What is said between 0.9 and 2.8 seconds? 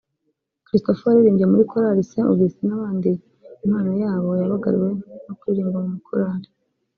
waririmbye muri korari Saint Augustin